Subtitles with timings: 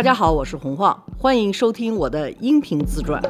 [0.00, 3.20] 大家好，我是洪晃，欢迎收听我的音频自传。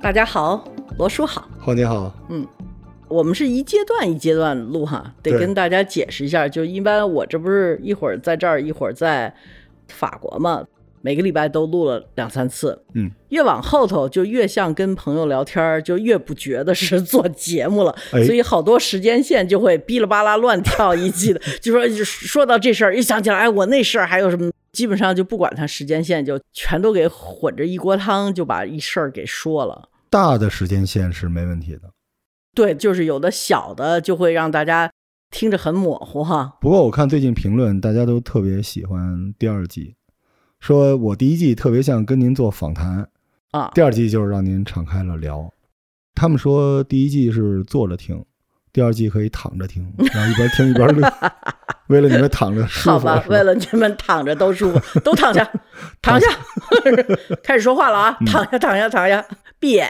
[0.00, 0.62] 大家好，
[0.96, 1.48] 罗叔好。
[1.58, 2.46] 好你好，嗯
[3.08, 6.48] 我们是一阶段一阶段录哈，得跟大家解释一下。
[6.48, 9.34] 就一般我这不是一会儿在这儿，一会儿在
[9.88, 10.64] 法国嘛，
[11.02, 12.82] 每个礼拜都录了两三次。
[12.94, 17.94] 嗯，越往后头就越像跟朋友聊天儿，就越不觉得是做节目了。
[18.12, 21.40] 哎所以好多时间线就会哔哩吧啦乱跳一记的。
[21.60, 24.50] 就说就说到这事儿，一想起来，哎，我那事儿还有什么？
[24.72, 29.88] 基本上就不管它时间线，就全都给混着一锅汤，就把一事儿给说了。
[30.08, 31.90] 大的时间线是没问题的。
[32.54, 34.90] 对，就是有的小的就会让大家
[35.30, 36.56] 听着很模糊哈。
[36.60, 39.94] 不过我看最近评论，大家都特别喜欢第二季，
[40.60, 43.08] 说我第一季特别像跟您做访谈，
[43.50, 45.52] 啊，第二季就是让您敞开了聊。
[46.14, 48.22] 他们说第一季是坐着听，
[48.72, 51.12] 第二季可以躺着听， 然后一边听一边乐。
[51.88, 55.50] 为了你们躺着舒服，好吧，为了你们躺着都舒服， 都躺下，
[56.00, 56.28] 躺下，
[57.42, 58.16] 开始说话了啊！
[58.20, 59.26] 嗯躺下，躺下，躺下，
[59.58, 59.88] 闭眼。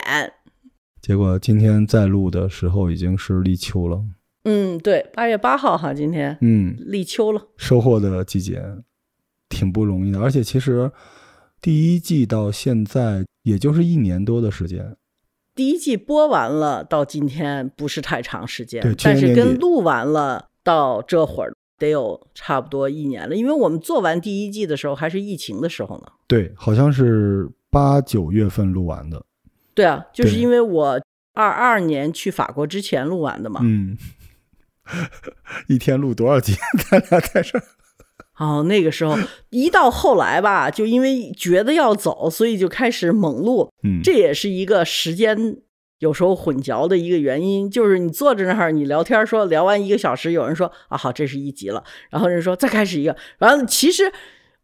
[1.02, 4.02] 结果今天在录的时候已经是立秋了，
[4.44, 7.48] 嗯，对，八月八号哈，今天嗯，立秋了。
[7.58, 8.62] 收获的季节
[9.50, 10.90] 挺不容易的，而且其实
[11.60, 14.96] 第一季到现在也就是一年多的时间，
[15.54, 26.04] 第一季播完了，到今天不是太长时间对，但是跟录完了到这会儿得有差不多一年了，因为我们做完第一季的时候还是疫情的时候呢。
[26.26, 29.22] 对，好像是八九月份录完的，
[29.74, 31.00] 对啊，就是因为我
[31.34, 33.60] 二二年去法国之前录完的嘛。
[33.62, 33.96] 嗯，
[35.68, 36.54] 一天录多少集？
[36.90, 37.64] 咱俩在这儿，
[38.40, 39.16] 哦，那个时候
[39.50, 45.58] 一到后来吧，就因为觉得要走，所以就开始猛录，嗯，这也是一个时间
[46.00, 47.70] 有时候混淆的一个原因。
[47.70, 54.10] 就是你坐在那儿，你聊天说聊完一个小时，有人说啊好，这是一集了，然后人说再开始一个，然后其实。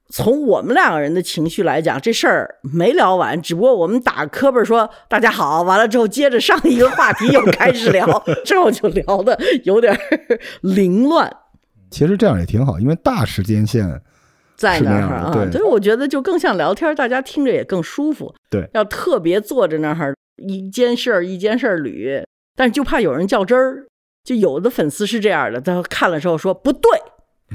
[0.09, 8.07] 从我们两个人的情绪来讲，这事儿没聊完，只不过我们打磕巴说大家好，完了之后接着上一个话题又开始聊，
[8.47, 9.99] 之后就聊的有点
[10.63, 11.29] 凌乱。
[11.97, 13.89] 其实这样也挺好，因为大时间线，
[14.55, 18.35] 在那那儿啊，所以我觉得就更像聊天，大家听着也更舒服。
[18.51, 22.23] 对要特别坐着那儿一件事儿一件事儿捋，
[22.55, 23.87] 但是就怕有人较真儿。
[24.23, 26.91] 就有的粉丝是这样的，他看了之后说不对，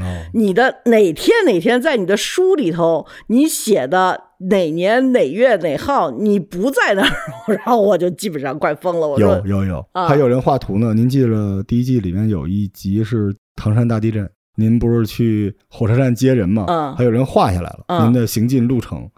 [0.02, 7.12] 哦，你的哪天哪天在你的书里头你写的哪年哪月哪号你不在那儿，
[7.54, 9.08] 然后我就基本上快疯了。
[9.08, 10.94] 我说有有有，啊还有人画图呢。
[10.94, 16.66] 您记得第一季里面有一集是唐山大地震，您不是去火车站接人吗？
[16.68, 19.10] 嗯还有人画下来了嗯您的行进路程，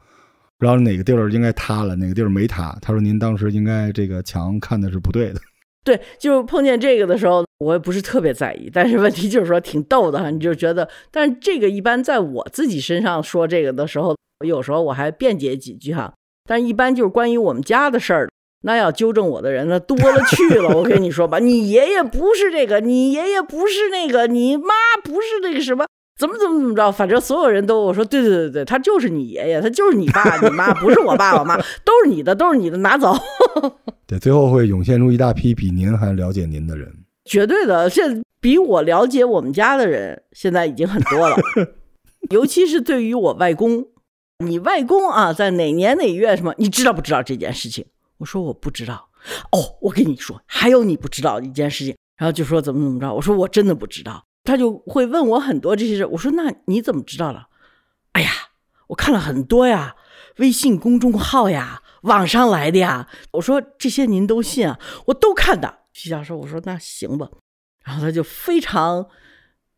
[0.59, 2.77] 然后哪个地儿应该塌了，哪个地儿没塌。
[2.81, 5.39] 他说您当时应该这个墙看的是不对的。
[5.83, 16.13] 对，就是碰见这个的时候，我也不是特别在意，但是问题就是说挺逗的哈，你就觉得，但是这个一般在我自己身上说这个的时候，有时候我还辩解几句哈，
[16.47, 18.29] 但是一般就是关于我们家的事儿，
[18.63, 25.85] 那要纠正我的人那多了去了， 我跟你说吧，你爷爷不是这个，你爷爷不是那个，你妈不是那个什么。
[26.16, 33.16] 怎么怎么怎么着，反正所有人都我说对对对对，他就是你爷爷，他就是你爸你妈，不是我爸我妈，都是你的，都是你的，拿走。
[34.06, 36.88] 对，最后会涌现出一大批比您还了解您的人。
[37.25, 41.35] 绝对的，现比我了解我们家的人现在已经很多了，
[42.29, 43.88] 尤其是对于我外公，
[44.46, 47.84] 你外公啊，在哪年哪月什么，你知道不知道这件事情？
[48.23, 49.09] 我说我不知道。
[49.51, 54.25] 哦，我跟你说，还有你不知道的一件事情，然后就说怎么怎么着，我说我真的不知道。
[54.45, 57.47] 他就会问我很多这些事，我说那你怎么知道了？
[58.13, 58.31] 哎呀，
[58.88, 59.97] 我看了很多呀，
[60.38, 63.09] 微信公众号呀，网上来的呀。
[63.31, 64.79] 我说这些您都信啊？
[65.07, 65.79] 我都看的。
[65.91, 67.29] 徐教授，我说那行吧。
[67.84, 69.05] 然后他就非常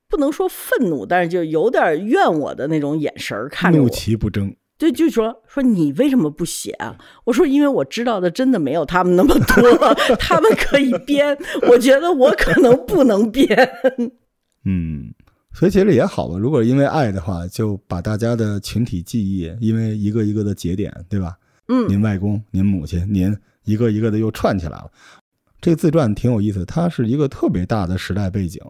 [0.07, 3.89] 不能说愤怒，但是就有点怨我的那种眼神看着怒。
[3.89, 4.55] 其不争。
[4.77, 6.97] 对，就说说你为什么不写啊？
[7.23, 11.37] 我说因为我知道的真的没有他们那么多， 他们可以编，
[11.69, 13.47] 我觉得我可能不能编。
[14.67, 15.13] 嗯，
[15.53, 16.37] 所以其实也好吧。
[16.37, 21.37] 如果因为爱的话，就把大家的群体记忆，因为一个一个的节点，对吧？
[21.69, 24.91] 嗯，您外公、您母亲、您一个一个的又串起来了。
[25.61, 28.61] 这个自传挺有意思，它是一个特别大的时代背景。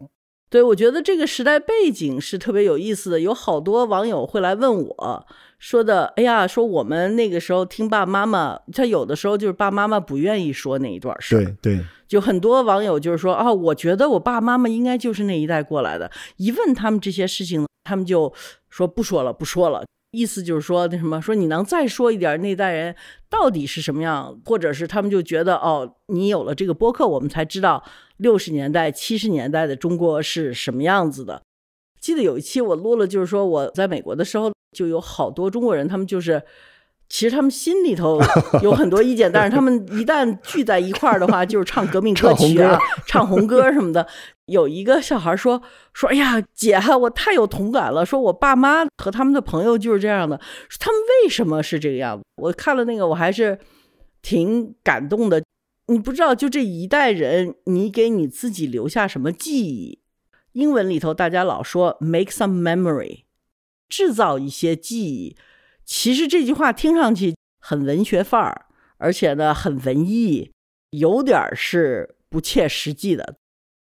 [0.50, 5.28] 对，我觉得这个时代背景是特别有意思的，有好多网友会来问我
[5.60, 18.32] 说的，哎呀，说我们那个时候听爸妈妈，他有的时候就是爸妈妈不愿意说那一段事儿，对对，就很多网友就是说啊，我觉得我爸妈妈应该就是那一代过来的，一问他们这些事情，他们就
[18.70, 19.84] 说不说了，不说了。
[20.12, 22.96] 意思就是说那什么，说你能再说一点那代人
[23.30, 27.84] 到底是什么样，或者是他们就觉得哦，你有了这个播客，我们才知道
[28.18, 31.42] 六十年代、七十年代的中国是什么样子的。
[32.06, 36.40] 记得有一期我录了，就是说我在美国的时候，就有好多中国人，他们就是
[37.10, 38.22] 其实他们心里头
[38.62, 44.08] 有很多意见，但是他们一旦聚在一块儿的话，就是唱革命歌曲啊，唱红歌什么的。
[44.46, 45.60] 有一个小孩说
[45.94, 48.06] 说：“哎呀，姐，我太有同感了。
[48.06, 52.24] 说我爸妈和他们的朋友就是这样的，说他们为什么是这个样子？
[52.36, 53.58] 我看了那个，我还是
[54.22, 55.44] 挺感动的。
[55.88, 59.98] 你不知道，就这一代人，你给你自己留下什么记忆？”
[60.56, 63.24] 英文里头，大家老说 “make some memory”，
[63.90, 65.36] 制造一些记忆。
[65.84, 68.66] 其实这句话听上去很文学范儿，
[68.98, 70.54] 而且呢很文艺，
[70.92, 73.36] 有点是不切实际的。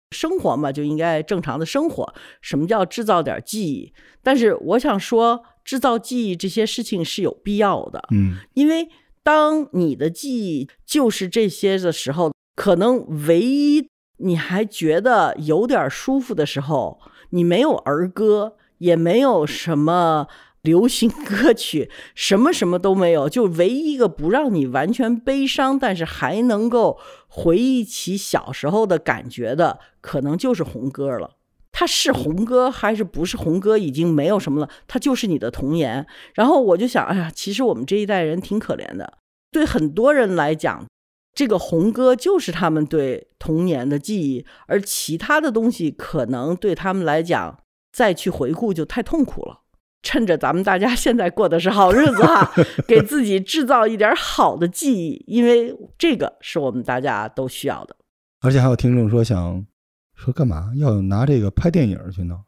[0.09, 2.13] 生活嘛，就应该正常的生活。
[2.41, 3.93] 什么叫制造点记忆？
[4.23, 8.03] 但是我想说，制造记忆这些事情是有必要的。
[8.11, 8.89] 嗯，因为
[9.21, 13.87] 当你的记忆就是这些的时候，可能唯一。
[14.23, 16.99] 你还觉得有点舒服的时候，
[17.29, 20.27] 你没有儿歌，也没有什么
[20.61, 26.97] 流行歌曲，什么什么都没有，就唯一一个不让你完全悲伤，但是还能够
[27.27, 31.31] 回忆起小时候的感觉的，可能就是红歌了。
[31.75, 36.05] 它是红歌还是不是红歌，已经没有什么了，它就是你的童年。
[36.35, 39.17] 然后我就想，哎呀，其实我们这一代人挺可怜的，
[39.51, 40.85] 对很多人来讲。
[41.33, 47.59] 这个红歌就是他们对童年的记忆，而其他的东西可能对他们来讲，
[47.91, 49.61] 再去回顾就太痛苦了。
[50.01, 52.51] 趁着咱们大家现在过的是好日子哈，
[52.87, 57.95] 给自己制造一点好的记忆，因为这个是我们大家都需要的。
[58.41, 59.65] 而且还有听众说想
[60.15, 62.39] 说干嘛要拿这个拍电影去呢？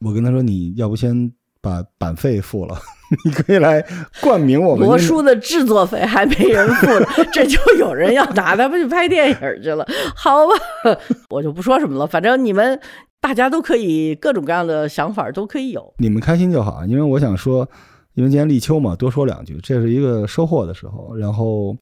[0.00, 1.32] 我跟他说你要不先。
[1.64, 2.76] 把版费付了，
[3.24, 3.84] 你可以来
[4.20, 9.86] 冠名我们魔书的制作费还没人付呢， 这就有人要拿它去拍电影去了。
[10.16, 10.98] 好吧，
[11.30, 12.80] 我就不说什么了，反正你们
[13.20, 16.84] 大家都可以各种各样的想法都可以有，你们开心就好。
[16.86, 17.68] 因为我想说，
[18.14, 21.14] 因为今天立秋嘛，多说两句，这是一个收获的时候。
[21.16, 21.76] 然后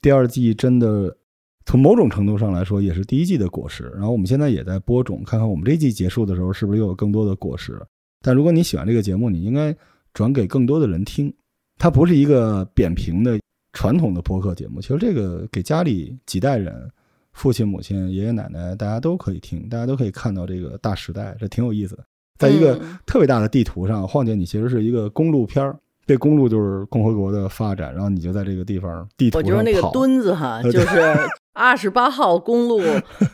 [0.00, 1.16] 第二季真的
[1.64, 3.90] 从某种程度上来说，也是第一季的果实。
[3.94, 7.80] 然后我们现在也在播种，看看我们这季结束的时候，是不是又有更多的果实。
[8.24, 9.74] 但如果你喜欢这个节目，你应该
[10.12, 11.32] 转给更多的人听。
[11.78, 13.40] 它不是一个扁平的
[13.72, 16.88] 传统的播客节目，其实这个给家里几代人，
[17.32, 22.04] 父亲、母亲、爷爷奶奶，大家都可以听，大家都可以看到这个大时代，这挺有意思的。
[22.38, 25.76] 在一个特别大的地图上，晃姐，你其实是一个公路片儿，
[26.06, 29.38] 这公路就是共和国的发展，然后你就在这个地方地图。
[29.38, 31.16] 我就是那个墩子哈， 就是
[31.54, 32.80] 二十八号公路，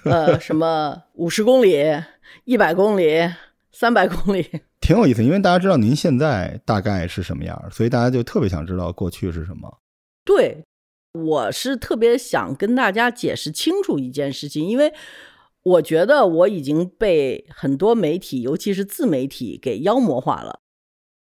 [0.05, 1.85] 呃，什么 五十公里、
[2.45, 3.29] 一百公里。
[3.79, 4.45] 三百公里
[4.83, 9.79] 挺有意思，因为大家知道您现在大概是什么样，所以大家就特别想知道过去是什么。
[10.25, 10.65] 对，
[11.13, 14.93] 我是特别想跟大家解释清楚一件事情，因为
[15.63, 20.59] 我觉得我已经被很多媒体，尤其是自媒体给妖魔化了。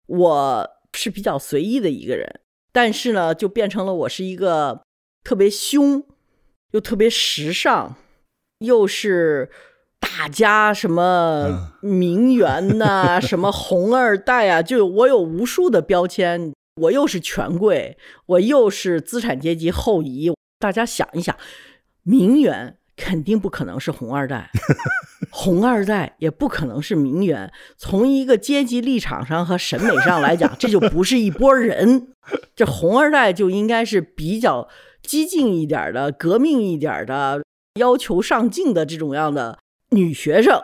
[0.08, 2.40] 我是比较随意的一个人，
[2.72, 4.86] 但是呢，就变成了我是一个
[5.26, 6.06] 特别凶，
[6.72, 7.98] 又特别时尚，
[8.60, 9.52] 又是。
[10.06, 16.54] 大家什么名媛呐， 什么红二代啊，就我有无数的标签。
[16.82, 20.34] 我又是权贵，我又是资产阶级后裔。
[20.60, 21.34] 大家想一想，
[22.04, 24.52] 名媛肯定不可能是红二代，
[25.32, 27.50] 红二代也不可能是名媛。
[27.78, 32.10] 从一个阶级立场上和审美上来讲， 这就不是一拨人。
[32.56, 34.68] 这红二代就应该是比较
[35.02, 37.42] 激进一点的、革命一点的、
[37.80, 39.60] 要求上进的这种样的。
[39.96, 40.62] 女学生，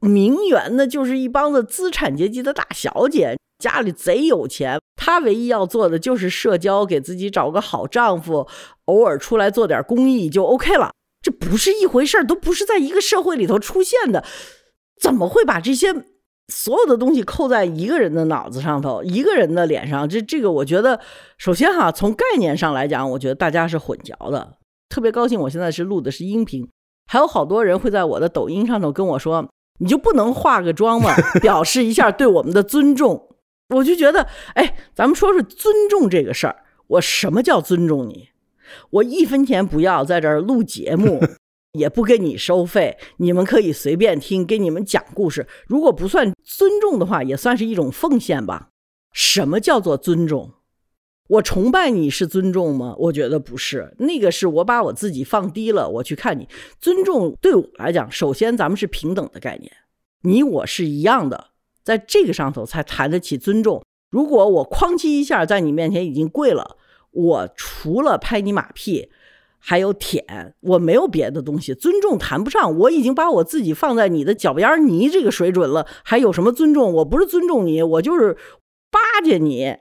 [0.00, 4.80] 名媛呢，就是一帮子资产阶级的大小姐，家里贼有钱。
[4.96, 8.48] 她唯一要做的就是社交，给自己找个好丈夫，
[8.86, 10.92] 偶尔出来做点公益就 OK 了。
[11.22, 14.24] 这不是一回事儿，都不是在一个社会里头出现的。
[15.00, 15.94] 怎么会把这些
[16.48, 20.08] 所有的东西扣在一个人的脑子上头，一个人的脸上？
[20.08, 21.00] 这这个，我觉得，
[21.36, 24.56] 首先哈，从概念上来讲，我觉得大家是混淆的。
[24.88, 26.68] 特别高兴，我现在是录的是音频。
[27.12, 29.50] 还有好多人会在我的抖音上头跟我说
[29.80, 31.12] ：“你就不能化个妆吗？
[31.42, 33.34] 表示一下对我们的尊重。”
[33.74, 36.62] 我就觉得，哎，咱们说说尊重这个事儿。
[36.86, 38.28] 我什么叫尊重你？
[38.90, 41.20] 我一分钱不要，在这儿录节目，
[41.76, 45.48] 也不给你收费，你们可以随便听，给你们讲故事。
[45.66, 48.68] 如果不算尊重的话，也算是一种奉献吧。
[49.12, 50.52] 什么叫做尊重？
[51.30, 52.96] 我崇拜你是尊重吗？
[52.98, 56.48] 我觉得不是，那个是我把我自己放低了，我去看你。
[56.80, 59.70] 尊重对我来讲，首先咱们是平等的概念，
[60.22, 61.50] 你我是一样的，
[61.84, 63.84] 在这个上头才谈得起尊重。
[64.10, 66.76] 如果我哐叽一下在你面前已经跪了，
[67.12, 69.08] 我除了拍你马屁，
[69.60, 72.76] 还有舔，我没有别的东西，尊重谈不上。
[72.76, 76.92] 我已经把我自己放在你的脚边泥这个水准了，还有什么尊重？
[76.94, 78.36] 我不是尊重你，我就是
[78.90, 79.76] 巴结你。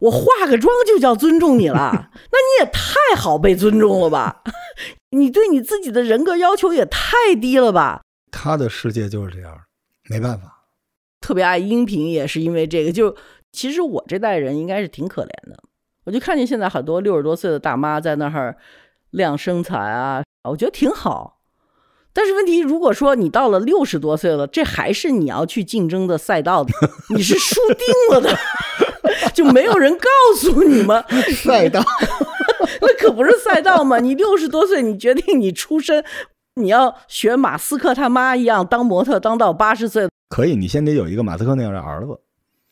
[0.00, 1.90] 我化个妆就叫尊重你了，
[2.32, 4.42] 那你也太好被尊重了吧？
[5.10, 8.02] 你对你自己的人格要求也太低了吧？
[8.30, 9.60] 他的世界就是这样，
[10.08, 10.64] 没办法。
[11.20, 13.14] 特别爱音频也是因为这个，就
[13.52, 15.62] 其实我这代人应该是挺可怜的。
[16.04, 18.56] 我就看见现在很多六十多岁的大妈在那儿
[19.10, 21.40] 亮身材啊，我觉得挺好。
[22.12, 26.72] 但是问题，如果说你到了六十多岁了，这还是你要去竞争的赛道的，
[27.14, 28.38] 你是输定了的。
[29.34, 31.04] 就没有人告诉你吗？
[31.44, 31.82] 赛道，
[32.80, 33.98] 那可不是赛道吗？
[33.98, 36.04] 你六十多岁，你决定你出身，
[36.54, 40.08] 你要学马斯克他妈一样当模特，当到八十岁。
[40.28, 42.18] 可以，你先得有一个马斯克那样的儿子。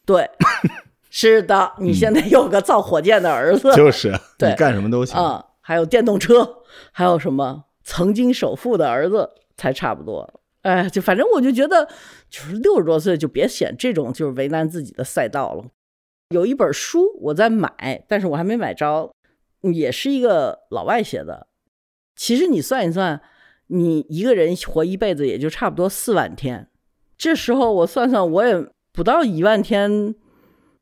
[0.07, 0.31] 对，
[1.11, 5.45] 是的，你现在有个造火箭的儿子，就是对，干什么都行啊。
[5.61, 6.61] 还有电动车，
[6.93, 10.41] 还有什么曾经首富的儿子才差不多。
[10.63, 11.87] 哎，就反正我就觉得，
[12.31, 15.65] 就是六十多岁就别选这种就是为难自己的赛道了。
[16.35, 19.11] 有一本书我在买，但是我还没买着，
[19.63, 21.47] 也是一个老外写的。
[22.15, 23.21] 其实你算一算，
[23.69, 26.69] 你一个人活一辈子也就差不多四万天。
[27.17, 30.15] 这时候我算算，我也不到一万天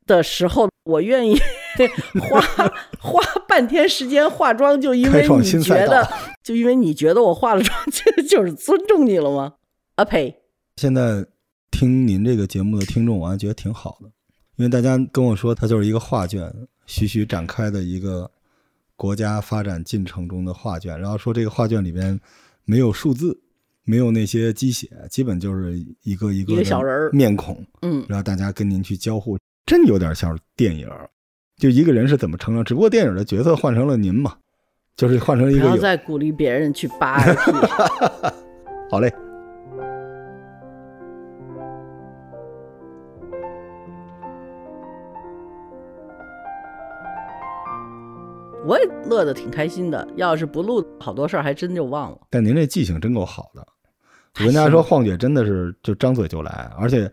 [0.05, 1.37] 的时候，我愿意
[2.29, 2.41] 花
[2.99, 6.05] 花半天时间化妆，就因为你觉得，
[6.43, 9.53] 就因为你觉得我化了妆这 就是尊重你了吗？
[9.95, 10.41] 啊呸！
[10.75, 11.25] 现在
[11.71, 14.11] 听您这个节目的听众，我还觉得挺好的。
[14.57, 16.51] 因为大家跟我说，它就是一个画卷，
[16.85, 18.29] 徐徐展开的一个
[18.95, 20.99] 国家发展进程中的画卷。
[20.99, 22.19] 然后说这个画卷里边
[22.65, 23.39] 没有数字，
[23.83, 27.63] 没有那些鸡血，基本就是一个一个小人面孔。
[27.83, 30.89] 嗯，然后大家跟您去交互，真有点像电影。
[31.57, 34.35] 就一个人是怎么成长，只不过电影的角色换成了您嘛，
[34.95, 35.61] 就是换成一个。
[35.61, 37.19] 不要再鼓励别人去扒。
[38.89, 39.13] 好嘞。
[48.67, 50.05] 我也乐得挺开心的。
[50.17, 52.19] 要是不录，好多事儿还真就忘了。
[52.29, 53.65] 但您这记性真够好的。
[54.41, 57.09] 我跟大家说，晃姐真的是就张嘴就来，而且，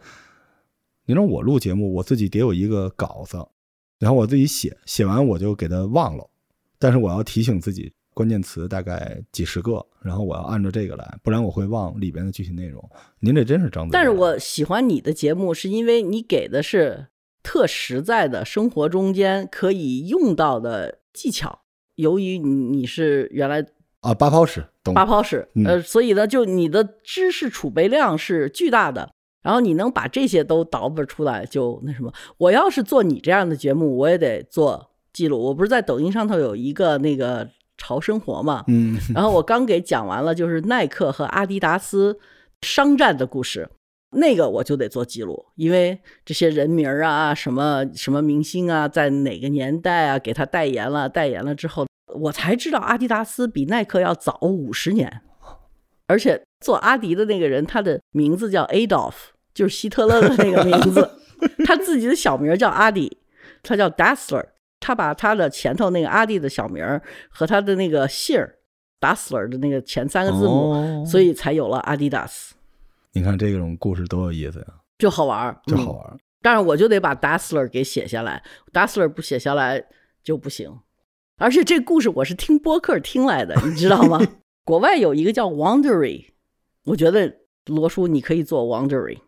[1.07, 3.39] 您说我录节目，我自己得有一个稿子，
[4.01, 6.29] 然后我自己写，写完我就给他忘了。
[6.77, 12.83] 但是我要提醒自己，关键词大概几十个，然后我要按照这个来，不然我会忘里边的具体内容。
[13.21, 13.91] 您这真是张嘴。
[13.93, 17.07] 但是我喜欢你的节目，是因为你给的是
[17.45, 20.99] 特实在的生活中间可以用到的。
[21.15, 21.61] 技巧，
[21.95, 23.65] 由于你你是原来
[24.01, 32.13] 啊八抛式，八抛式，呃，所以呢，就你的知识储备量是巨大的，然后你能把这些都倒饬出来，就那什么。
[32.37, 35.41] 我要是做你这样的节目，我也得做记录。
[35.41, 42.19] 我不是在抖音上头有一个那个潮生活嘛，嗯，然后我刚给讲完了，就是耐克和阿迪达斯
[42.61, 43.71] 商战的故事。
[44.15, 55.23] 那个我就得做记录，因为这些人名啊，什么什么明星啊，在哪个年代啊给他代言了，代言了之后，我才知道阿迪达斯比耐克要早五十年，
[56.07, 59.15] 而且做阿迪的那个人，他的名字叫 Adolf，
[59.53, 61.11] 就是希特勒的那个名字，
[61.67, 63.19] 他自己的小名叫阿迪，
[63.63, 64.45] 他叫 Dassler，
[64.81, 66.85] 他把他的前头那个阿迪的小名
[67.29, 68.57] 和他的那个姓儿
[69.01, 72.55] Dassler 的那个前三个字母，所以才有了阿迪达斯。
[73.15, 74.67] 你看这种故事多有意思呀，
[74.99, 78.43] 就好玩儿就好玩儿但是我就得把 Dassler 给写下来
[78.73, 79.83] ，Dassler 不写下来
[80.23, 80.81] 就不行。
[81.39, 84.21] 而且这故事我是听播客听来的，你知道吗？
[84.63, 86.27] 国外有一个叫 Wondery，
[86.85, 87.35] 我觉得
[87.67, 89.19] 罗叔你可以做 Wondery。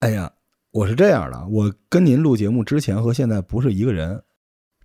[0.00, 0.30] 哎呀，
[0.70, 4.22] 我是这样的，我跟您录节目之前和现在不是一个人，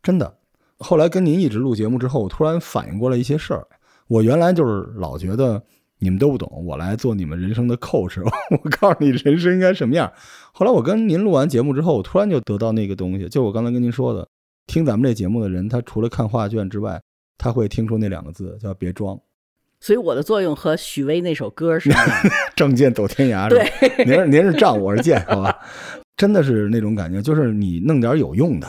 [0.02, 0.40] 真的。
[0.80, 3.68] 后来跟您一直录节目之后，我突然反应过来一些事儿。
[4.08, 5.62] 我原来就是老觉得。
[6.06, 8.22] 你们都不懂，我来做你们人生的 coach，
[8.62, 10.12] 我告诉你人生应该什么样。
[10.52, 14.28] 后来我跟您录完节目之后，我突然就得到那个东西，就我刚才跟您说的，
[14.68, 17.02] 听咱们这节目的人，他除了看画卷之外，
[17.40, 19.20] 他会听出那两个字叫“别装”。
[19.82, 21.96] 所以我的作用和许巍那首歌似的，
[22.56, 23.50] 仗剑走天涯。
[23.50, 23.68] 对，
[24.06, 25.58] 您是您是仗，我是剑，好吧？
[26.16, 28.68] 真的是那种感觉，就是你弄点有用的，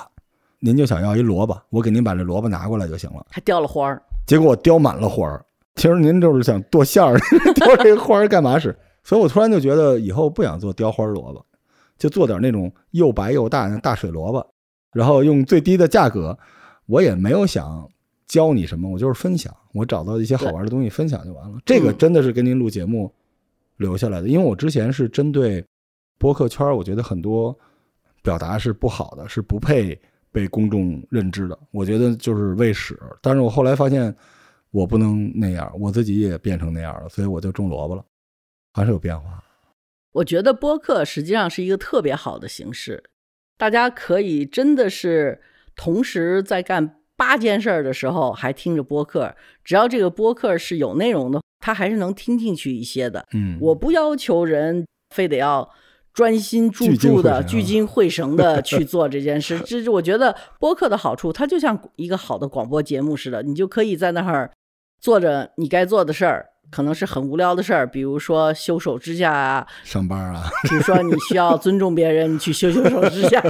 [0.58, 3.26] 您就想要一萝卜，我给您把这萝卜拿过来就行了。
[3.30, 5.44] 还雕了花儿，结果我雕满了花儿。
[5.76, 7.18] 其实您就是想剁馅儿，
[7.54, 8.74] 雕这个花儿干嘛使？
[9.04, 11.46] 所以我突然就觉得以后不想做雕花萝卜，
[11.96, 14.44] 就做点那种又白又大的大水萝卜，
[14.92, 16.36] 然后用最低的价格。
[16.86, 17.88] 我也没有想
[18.26, 21.58] 教你什么，我就是分享，我找到一些好玩的东西分享就完了。
[21.64, 23.12] 这个真的是跟您录节目
[23.76, 25.64] 留下来的，因为我之前是针对
[26.18, 27.56] 播客圈，我觉得很多
[28.22, 29.96] 表达是不好的，是不配
[30.32, 31.58] 被公众认知的。
[31.70, 32.98] 我觉得就是为屎。
[33.20, 34.12] 但是我后来发现。
[34.76, 38.04] 我不能那样，我自己也变成那样了，所以我就种萝卜了，
[38.74, 39.42] 还是有变化。
[40.12, 43.02] 我觉得播客实际上是一个特别好的形式，
[43.56, 45.40] 大家可以真的是
[45.74, 53.26] 同时在干八件事儿的时候还听着播客，只要这个播客是有内容的，他还是能听进去一些的。
[53.32, 55.70] 嗯，我不要求人非得要
[56.12, 59.58] 专心注注的、聚精会神的 去做这件事。
[59.60, 64.50] 这是我觉得播客的好处，它就像一个好的广播节目似的，你就可以在那儿
[65.00, 66.46] 做着你该做的事儿。
[66.68, 73.40] 可能是很无聊的事儿，比如说修手指甲啊，上班啊，比如说你需要尊重别人，你去修修手指甲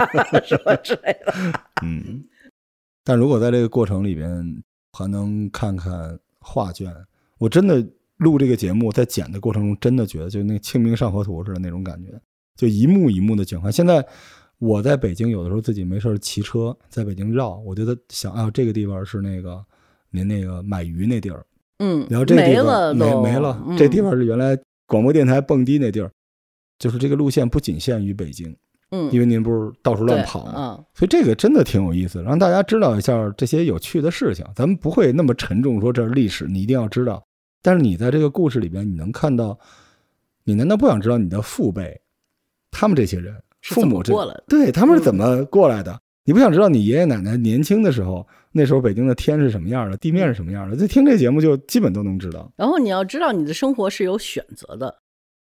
[0.44, 1.32] 什么之类的。
[1.82, 2.22] 嗯，
[3.02, 4.62] 但如果在这个过程里边
[4.92, 6.94] 还能看看画卷，
[7.38, 7.82] 我真的
[8.18, 12.12] 录这个节目，在剪的过程中，真的觉得就那《清明上河图》似的那种感觉，
[12.54, 13.72] 就一幕一幕的景观。
[13.72, 14.06] 现在
[14.58, 19.64] 我在北京，有的时候自己没事骑车在北京绕，我觉得想啊，这个地方是那个
[20.10, 21.44] 您那个买鱼那地儿。
[21.78, 26.10] 嗯，然后这个地方没没了，这地方是原来广播电台蹦迪那地儿，
[26.78, 28.56] 就是这个路线不仅限于北京，
[28.92, 34.42] 嗯，因为您不是到处乱跑嘛，所以这个真的挺有意思，让大家知道一下这些有趣的事情。
[34.54, 37.22] 咱们不会那么沉重，说这是历史，你一定要知道。
[37.60, 39.58] 但是你在这个故事里边，你能看到，
[40.44, 42.00] 你难道不想知道你的父辈，
[42.70, 44.14] 他们这些人，父母这
[44.48, 46.00] 对他们是怎么过来的？
[46.26, 48.26] 你不想知道你爷爷奶奶年轻的时候？
[48.50, 50.76] 那时候北京的天是什么样的，地面是什么样的？
[50.76, 52.50] 就听这节目就基本都能知道。
[52.56, 54.98] 然后你要知道，你的生活是有选择的。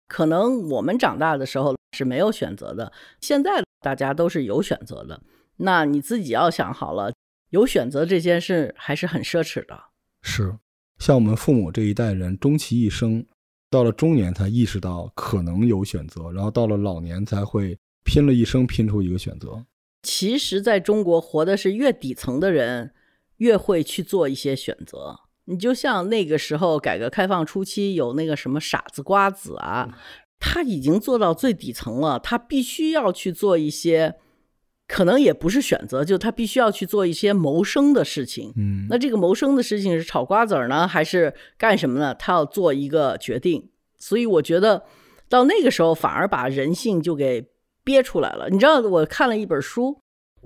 [0.06, 5.22] 可能我们长大的时候是没有选择的，现在大家都是有选择的。
[5.56, 7.12] 那你自己要想好了，
[7.50, 9.78] 有选择这件事还是很奢侈的。
[10.20, 10.54] 是，
[10.98, 13.24] 像我们父母这一代人，终其一生，
[13.70, 19.64] 到了中年才意识到可能有选择，然后到了老年才会拼了一生拼出一个选择。
[20.06, 22.92] 其实，在中国活的是越底层的人。
[23.38, 25.14] 越会去做一些选择。
[25.44, 29.98] 你就像那个时候改革开放初期有那个什么傻子瓜子啊，
[30.40, 34.14] 他已经做到最底层了，他必须要去做一些，
[34.88, 38.54] 可能也不是选择，就他必须要去做一些谋生的事情。
[38.56, 42.14] 嗯，那这个谋生的事情是炒瓜子儿呢，还是干什么呢？
[42.14, 43.68] 他要做一个决定。
[43.98, 44.86] 所以我觉得
[45.28, 47.50] 到那个时候反而把人性就给
[47.86, 48.50] 憋出来了。
[48.50, 49.98] 你知道，我看了一本书。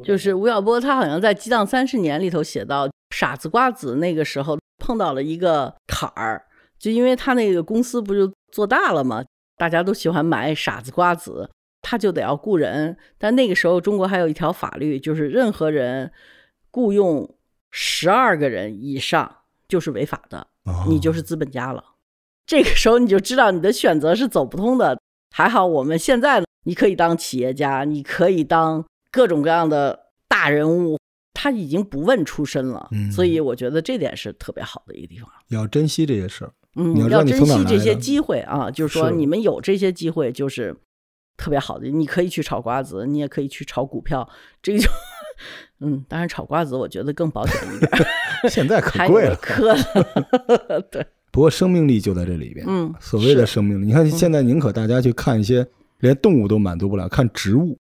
[0.03, 6.42] 就是吴晓波，他好像在《激荡三十年》里头写到，傻子瓜子那个时候碰到了一个坎儿，
[6.79, 9.22] 就因为他那个公司不就做大了嘛，
[9.59, 11.50] 大家都喜欢买傻子瓜子，
[11.83, 12.96] 他就得要雇人。
[13.18, 16.11] 但那个时候中国还有一条法律，就是任何人
[16.70, 17.37] 雇佣
[17.70, 19.31] 十二个人以上
[19.68, 20.46] 就是违法的，
[20.88, 21.85] 你就是资本家了。
[22.46, 24.98] 这个时候你就知道你的选择是走不通的。
[25.35, 28.85] 还好我们现在你可以当企业家，你可以当。
[29.12, 30.97] 各种各样的大人物，
[31.35, 35.29] 他已经不问出身了，所以我觉得这点是特别好的一个地方。
[35.49, 38.71] 要珍惜这些事儿，嗯，要珍惜这些机会啊！
[38.71, 40.77] 就是说，你们有这些机会，就是
[41.37, 41.88] 特别好的。
[41.88, 44.29] 你可以去炒瓜子，你也可以去炒股票，
[44.62, 44.88] 这个就，
[45.85, 47.90] 嗯，当然炒瓜子我觉得更保险一点。
[48.49, 49.75] 现在可贵了，可
[50.88, 51.05] 对。
[51.31, 55.66] 不过生命力就在这里边，嗯，所谓的生命力，你看现在宁可大家去看一些
[56.01, 57.79] 连动物都满足不了，看植物。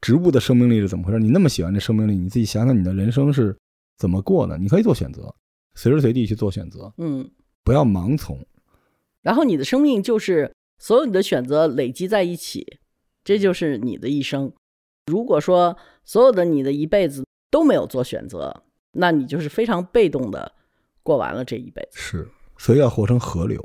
[0.00, 1.18] 植物的生命力是怎么回事？
[1.18, 3.54] 你那么喜欢这生命力，你自己想想你的人生是
[3.98, 4.56] 怎么过的？
[4.56, 5.34] 你可以做选择，
[5.74, 7.30] 随时随地去做选择，嗯，
[7.62, 8.38] 不要盲从。
[9.20, 12.78] 然后你的生命就是所有你的选择累积在一起，
[13.22, 14.50] 这就是你的一生。
[15.06, 20.50] 如果说所有的你的一辈子都没有做选择，那你就是非常被动的
[21.02, 21.98] 过完了这一辈子。
[21.98, 22.28] 是，
[22.60, 23.58] 所以要活成河流，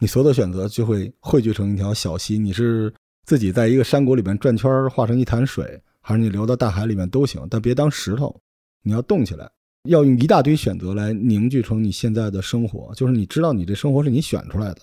[0.00, 2.36] 你所有的选择就会汇聚成一条小溪。
[2.36, 2.92] 你是。
[3.24, 8.34] 自己在一个山谷里面转圈化成一潭水，还是你流到大海里面都行，但别当石头。
[8.80, 9.46] 你要动起来，
[9.82, 12.90] 要用一大堆选择来凝聚成你现在的生活。
[12.94, 14.78] 就是你知道你这生活是你选出来的，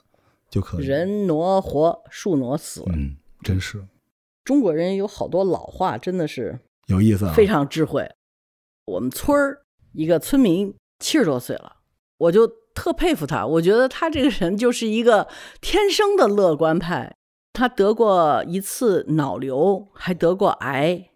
[0.51, 0.85] 就可以。
[0.85, 2.83] 人挪活，树挪死。
[2.93, 3.83] 嗯，真是。
[4.43, 8.07] 中国人有好多老话，真的是有意思，非常智慧。
[8.85, 11.77] 我们村儿一个村民七十多岁了，
[12.19, 13.47] 我就特佩服他。
[13.47, 15.27] 我觉得他这个人就是一个
[15.59, 17.15] 天生的乐观派。
[17.53, 21.09] 他得过一次脑瘤，还得过癌，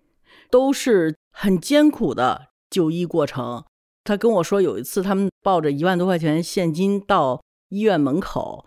[0.50, 3.66] 都是很艰苦的就医过程。
[4.06, 8.66] 他跟我说，有一次他们抱着一万多块钱现金到医院门口，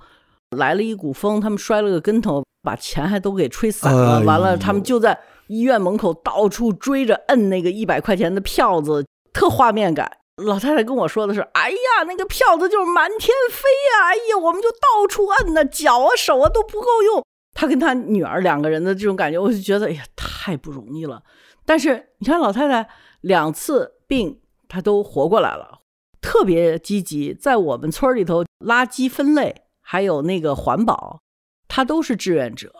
[0.55, 4.23] 来了一股风，他们摔了个跟头，把钱还都给吹散了。
[4.23, 10.19] 完了，他们就在医院门口到处追着摁那个一百块钱的票子，特画面感。
[10.37, 14.07] 老太太跟我说的是：“哎呀，那个票子就是满天飞呀！
[14.09, 21.23] 哎呀，我们就到处摁呢，脚啊手啊都不够用。”她跟她女儿两个人的这种感觉，我就觉得哎呀，太不容易了。
[21.64, 22.88] 但是你看老太太
[23.21, 25.81] 两次病，她都活过来了。
[26.21, 31.21] 特别积极，在我们村里头，垃圾分类还有那个环保，
[31.66, 32.73] 他都是志愿者。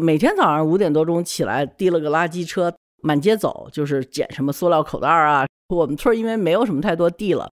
[0.00, 2.72] 每天早上五点多钟起来，提了个垃圾车
[3.04, 5.46] 满街走，就是捡什么塑料口袋啊。
[5.68, 7.50] 我们村因为没有什么太多地了，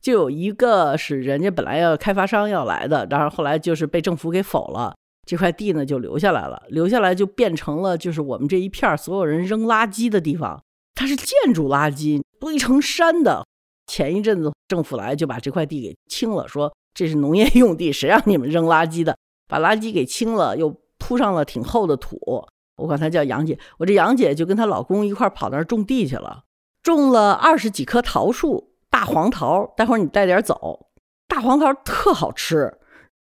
[0.00, 4.94] 就有一个是人家本来要开发商要来的，然后后来就是被政府给否了，
[5.26, 10.62] 这块地呢就留下来了，留下来就变成了就是我们这一片所有人扔垃圾的地方。
[10.94, 13.44] 它是建筑垃圾堆成山的。
[13.86, 19.16] 前一阵子政府来就把这块地给清了，说这是农业用地，谁让你们扔垃圾的？
[19.48, 22.46] 把垃圾给清了，又铺上了挺厚的土。
[22.82, 26.44] 我管她叫杨姐，我这杨姐就跟她老公一块跑那儿种地去了，
[26.82, 29.72] 种了二十几棵桃树，大黄桃。
[29.76, 30.86] 待会儿你带点走，
[31.26, 32.78] 大黄桃特好吃。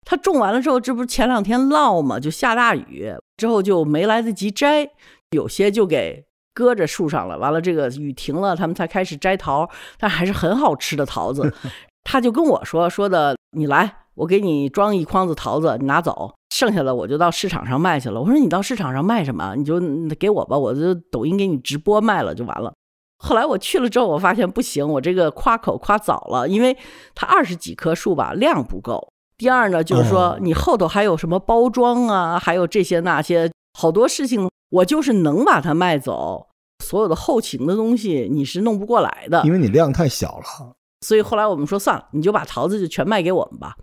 [0.03, 4.89] 她种完了之后，这不是前两天涝嘛，就下大雨，之后就没来得及摘，
[5.31, 6.25] 有些就给。
[6.55, 11.51] 搁着树上了，完了这个雨停了，他们才开始摘桃，但还是很好吃的桃子。
[12.05, 18.21] 他就跟我说说的，你来，我给你装一筐子桃子，你拿走，剩下的我就到市场上卖去了。
[18.21, 19.55] 我说你到市场上卖什么？
[19.55, 19.79] 你就
[20.19, 22.73] 给我吧，我就抖音给你直播卖了就完了。
[23.17, 26.77] 后来我去了之后，我发现不行，我这个夸口夸早了，因为
[27.15, 29.09] 它二十几棵树吧，量不够。
[29.37, 34.49] 第二呢，就是说你后头还有什么包装啊，还有这些那些好多事情。
[34.69, 36.47] 我就是能把它卖走，
[36.83, 40.73] 所有的后勤的东西你是弄不过来的，因为你量太小了。
[41.01, 43.75] 所以后来我们说算了，你就把桃子就全卖给我们吧，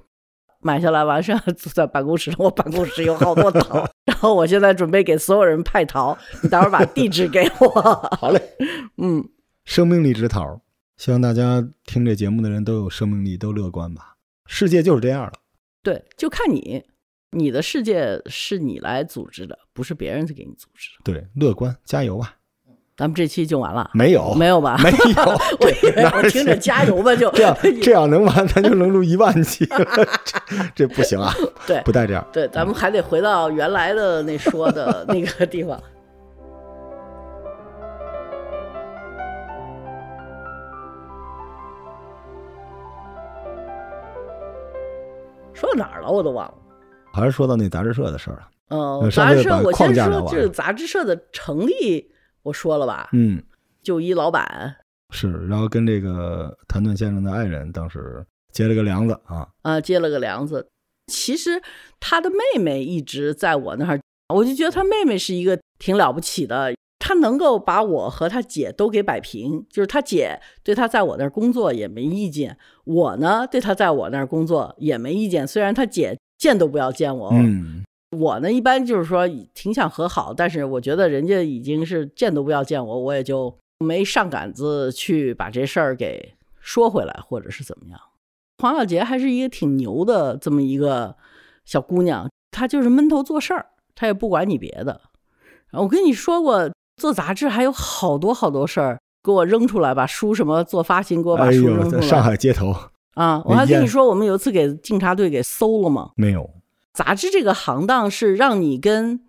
[0.60, 7.68] 买下来完 事坐在办公室，我办公室有好多桃， 然后我现在准备给所有人派桃，你待会儿把地址给我。
[8.16, 8.40] 好嘞，
[8.98, 9.28] 嗯，
[9.64, 10.60] 生命力之桃，
[10.96, 14.16] 希望大家听这节目的人都有生命力，都乐观吧。
[14.46, 15.32] 世界就是这样了，
[15.82, 16.84] 对，就看你。
[17.32, 21.12] 你的世界是你来组织的，不是别人去给你组织的。
[21.12, 22.34] 对，乐观，加油吧！
[23.00, 23.88] 咱们这期就完了？
[23.94, 24.76] 没有，没有吧？
[24.84, 25.22] 没有。
[25.58, 29.64] 我以为我听着加油吧，就这样， 这样能完，咱就能录一万期。
[29.64, 31.32] 这这不行啊！
[31.66, 32.22] 对，不带这样。
[32.30, 35.80] 对，咱们还得回到原来的那说的那个地方。
[45.54, 46.10] 说到哪儿了？
[46.10, 46.54] 我都忘了。
[47.14, 48.42] 还是说到那杂志社的事儿了。
[48.68, 52.09] 嗯，杂志社我先说，这个杂志社的成立，
[52.42, 53.08] 我说了吧？
[53.12, 53.42] 嗯，
[53.82, 54.76] 就一老板
[55.10, 59.48] 是，然后跟这个谭盾先生的爱人当时结了个梁子啊。
[59.62, 60.68] 啊，结了个梁子。
[61.06, 61.60] 其实
[61.98, 64.00] 他的妹妹一直在我那儿，
[64.34, 66.72] 我就觉得他妹妹是一个挺了不起的。
[67.02, 75.44] 他能够把我和他姐都给摆平，就是他姐对他在我那儿工作也没意见，我呢对他在我那儿工作也没意见。
[75.44, 77.82] 虽然他姐见都不要见我，嗯，
[78.16, 88.00] 我呢一般就是说挺想和好，但是我觉得人家已经是见都不要见我，我也就没上杆子去把这事儿给说回来，或者是怎么样。
[88.58, 91.16] 黄小杰还是一个挺牛的这么一个
[91.64, 95.00] 小姑娘，她就是闷头做事儿，她也不管你别的。
[95.72, 96.70] 我跟你说过。
[96.96, 102.02] 做杂志还有好多好多事儿，给我扔出来，把书什么做发行，给我把书扔出来。
[102.02, 102.74] 上海街头
[103.14, 106.10] 啊，我还跟你说，我们有一次给警察队给搜了吗？
[106.16, 106.50] 没有。
[106.92, 109.20] 杂志这个行当是让你跟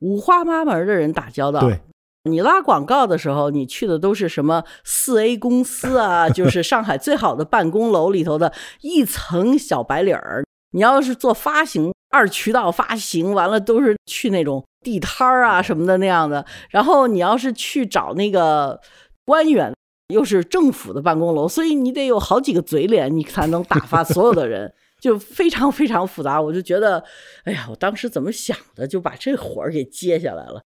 [0.00, 1.60] 五花八门的人打交道。
[1.60, 1.80] 对，
[2.24, 10.44] 你拉广告的时候，你去的都是什么四 A 公司啊，就是上海最好的办公楼里头的一层小白领儿。
[10.72, 14.64] 你要是做发行，二渠道发行，完了都是去那种。
[14.82, 18.80] 地摊儿啊什么的那样的，然后你要是去找那个
[19.26, 19.74] 官员，
[20.08, 26.40] 又是政府的办公楼，所以你得有好几个嘴脸，你才能打发所有的人，就非常非常复杂。
[26.40, 27.02] 我就觉得，
[27.44, 30.62] 哎呀，我当时怎么想的，就把这活儿给接下来了。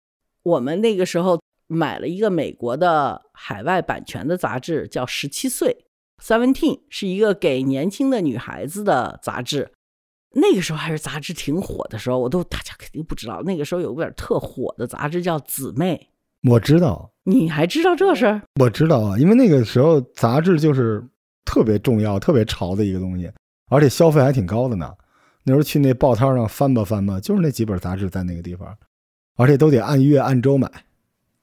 [0.44, 5.86] 我们那个时候买了一个美国的海外版权的杂志，叫《十七岁》
[6.24, 9.72] （Seventeen），是一个给年轻的女孩子的杂志。
[10.36, 13.42] 那个时候还是杂志挺火的时候，我都大家肯定不知道。
[13.44, 16.10] 那个时候有本特火的杂志叫《姊妹》，
[16.52, 17.12] 我知道。
[17.24, 18.42] 你还知道这事儿？
[18.60, 21.04] 我知道啊，因为那个时候杂志就是
[21.46, 23.30] 特别重要、特别潮的一个东西，
[23.70, 24.94] 而且消费还挺高的呢。
[25.44, 28.78] 那时候去那报摊上翻吧翻吧，就是那几本杂志在那个地方，
[29.36, 30.70] 而且都得按月按周买。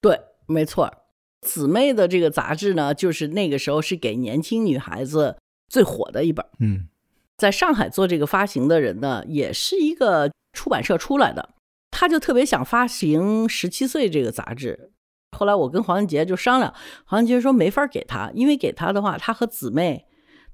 [0.00, 0.92] 对，没错。
[1.40, 5.36] 姊妹的这个杂志呢，就是那个时候是给年轻女孩子
[5.68, 6.44] 最火的一本。
[6.58, 6.88] 嗯。
[7.36, 11.50] 在上海做这个发行的人呢，也是一个出版社出来的，
[11.90, 14.92] 他就特别想发行《十七岁》这个杂志。
[15.36, 16.72] 后来我跟黄文杰就商量，
[17.04, 20.06] 黄文杰说没法给他，因为给他的话，他和姊妹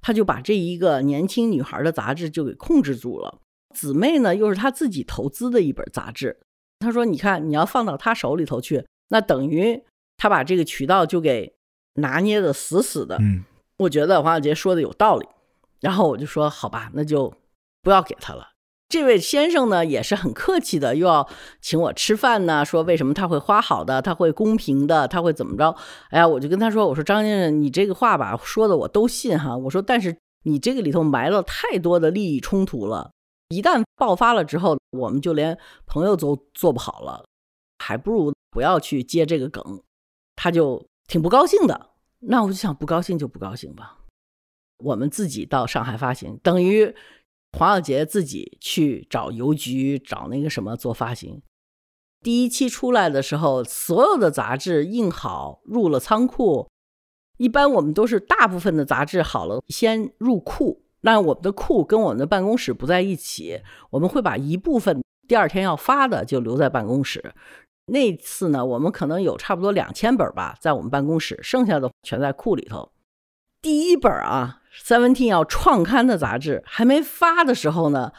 [0.02, 3.38] 他就把这一个年轻女孩的杂志就给控制住了。
[3.74, 6.38] 姊妹呢，又是他自己投资的一本杂志。
[6.80, 9.82] 他说：“你看，你要放到他手里头去，那等于
[10.18, 11.54] 他把这个渠道就给
[11.94, 13.44] 拿捏的死死的。”嗯。
[13.78, 15.26] 我觉得黄小杰说的有道理，
[15.80, 17.32] 然后我就说好吧，那就
[17.80, 18.50] 不要给他了。
[18.92, 21.26] 这位先生呢也是很客气的，又要
[21.62, 25.74] 请我吃饭呢，说为什么他会花好的，他会公平的，他会怎么着？
[26.10, 33.10] 哎呀，我就跟他说，我说张先生，你这个话吧说的我都信哈，我说但是你这个里头埋了太多的利益冲突了，
[33.48, 37.24] 一旦爆发了之后，我们就连朋友都做不好了，
[37.78, 39.80] 还不如不要去接这个梗。
[40.36, 44.00] 他就挺不高兴的，那我就想不高兴就不高兴吧，
[44.84, 46.94] 我们自己到上海发行，等于。
[47.58, 51.42] 黄小杰自己去找邮局找那个什么做发行。
[52.22, 56.68] 第一期出来的时候，所有的杂志印好入了仓库。
[57.38, 63.60] 一般我们都是大部分的杂志好了先入库，那我们的库跟我们的办公室不在一起，
[63.90, 67.34] 我们会把一部分第二天要发的就留在办公室。
[67.86, 72.92] 那次呢，我们可能有差不多两千本吧，在我们办公室，剩下的全在库里头。
[73.62, 74.58] 第一本啊。
[74.84, 78.10] Seventeen 要创刊的杂志还没发的时候呢，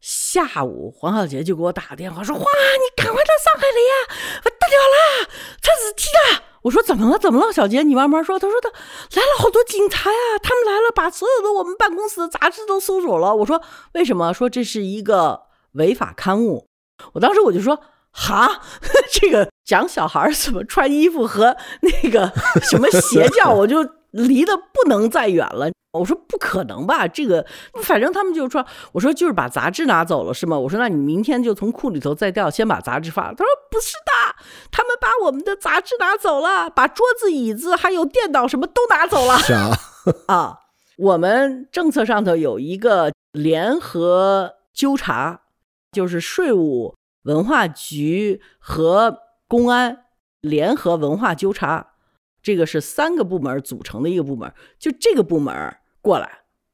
[0.00, 5.28] 下午黄小杰就给我打个电话说：“哇，你赶快到上海来呀，不得了啦，
[5.60, 7.18] 出事体了！”我说：“怎么了？
[7.18, 8.38] 怎么了？”小杰，你慢慢说。
[8.38, 8.68] 他说：“他
[9.20, 14.32] 来了好多警察呀，他们来了，把所有的我们办公室的杂志都搜走了。”我说：“为什么？
[14.32, 16.66] 说这是一个违法刊物。”
[17.12, 17.78] 我当时我就说
[18.10, 18.62] ：“哈，
[19.12, 22.32] 这个讲小孩怎么穿衣服和那个
[22.62, 27.44] 什么邪教，我就离得不能再远了。”我说不可能吧，这个
[27.82, 30.56] 反正他们就说，我说就是把杂志拿走了是吗？
[30.56, 33.32] 我说那你明天就从库里头再调，先把杂志发。
[33.32, 39.38] 他说不是的，他们把我们的杂志拿走了，把桌子、椅子还有电脑什么都拿走了。
[39.38, 39.70] 啥？
[40.26, 40.58] 啊，
[40.98, 45.40] 我们政策上头有一个联合纠察，
[45.90, 46.94] 就是税务、
[47.24, 50.04] 文化局和公安
[50.42, 51.94] 联合文化纠察。
[52.42, 56.30] 这个是三个部门组成的一个部门，就这个部门过来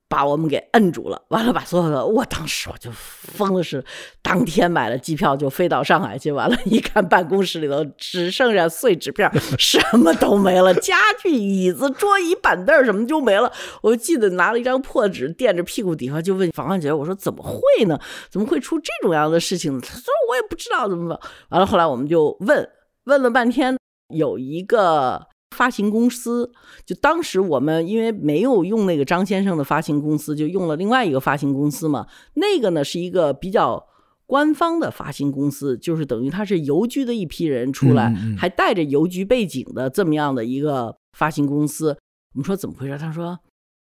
[0.06, 3.88] 把我们给摁住了，完了把所有的，我当时我就疯了似的，
[4.22, 13.50] 当天买了机票就飞到上海去，完了，一看办公室里头只剩下碎纸片，什么都没了，家具、椅子、桌椅、板凳什么就没了。
[13.82, 17.98] 我记得拿了一张破纸垫着屁股底下，就问房姐，我说怎么会呢？
[18.30, 19.80] 怎么会出这种样的事情？
[19.80, 21.18] 他说我也不知道怎么。
[21.48, 22.70] 完了后来我们就问
[23.04, 23.76] 问了半天，
[24.14, 25.26] 有一个。
[25.54, 26.52] 发行公司
[26.84, 32.06] 就当时我们因为没有用那个张先生的发行公司，就用了另外一个发行公司嘛。
[32.34, 33.86] 那个呢是一个比较
[34.26, 41.96] 官方的发行公司，就是等于他是邮局的一批人出来，还带着邮局背景的这么样的一个发行公司。
[42.34, 42.98] 我们说怎么回事？
[42.98, 43.38] 他说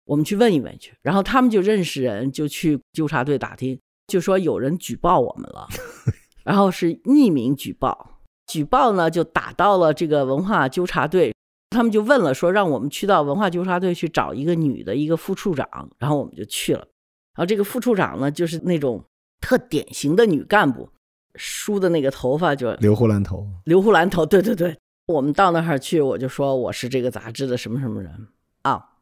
[0.06, 0.94] 我们去问一问去。
[1.02, 3.78] 然后他们就认识人，就去纠察队打听，
[4.08, 5.68] 就说有人举报我们了，
[6.46, 11.34] 然后是匿名举报，举报呢就打到了这个文化纠察队。
[11.70, 16.80] 他们就问了，说让我们去到文化纠察队去找一个女的，一个副处长，然后我们就去了。
[16.80, 19.04] 然后这个副处长呢，就是那种
[19.42, 20.90] 特典型的女干部，
[21.36, 24.26] 梳的那个头发就留胡兰头，留胡兰头。
[24.26, 24.78] 对对对，
[25.08, 28.28] 我们到那儿去，我就说我是这个杂志的什么什么人
[28.64, 28.94] 啊？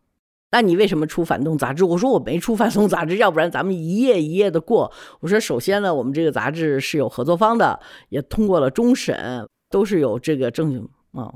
[0.52, 1.84] 那你为什么出反动杂志？
[1.84, 4.92] 我说我没出反动杂志，要不然咱们一页一页的过。
[5.20, 10.80] 我说首先呢，我们这个杂志是有合作方的，也通过了终审，都是有这个证据
[11.12, 11.34] 啊。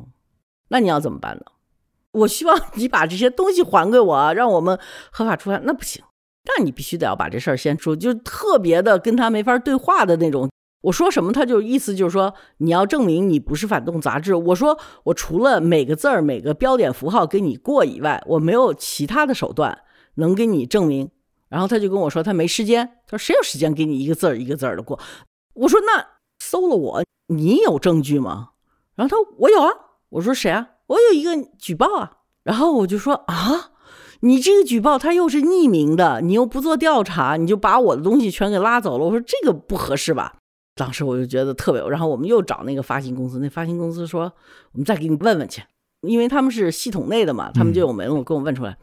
[0.70, 1.44] 那你要怎么办呢？
[2.12, 4.80] 我希望你把这些东西还给我，让我们
[5.12, 5.62] 合法出版。
[5.64, 6.04] 那不行，
[6.46, 10.50] 那你必须得要把这事儿先说，就特别的跟他没法对话的那种。
[10.82, 14.34] 我说什么，他就意思就是说，你要证明你不是反动杂志。
[14.34, 19.84] 我说我除了每个字儿、每个标点符号给你过以外，我没有其他的手段
[20.16, 21.12] 能给你证明。
[21.50, 25.00] 然后他就跟我说他没时间，他说谁有时间给你一个字儿一个字儿的过？
[25.54, 26.08] 我说那
[26.40, 28.52] 搜了我，你有证据吗？
[28.96, 29.70] 然后他说我有啊。
[30.10, 30.68] 我说谁啊？
[30.88, 32.12] 我有一个举报啊，
[32.44, 33.72] 然后我就说啊，
[34.22, 39.06] 你这个举报他又是匿名的，你又不做调查，你就把我的东西全给拉走了。
[39.06, 40.36] 我说这个不合适吧？
[40.76, 44.32] 当时我就觉得特别，然后我们又找那个发行公司，那发行公司说
[44.72, 45.62] 我们再给你问问去，
[46.02, 48.78] 因为他们是系统内的嘛，他们就有门路跟我问出来，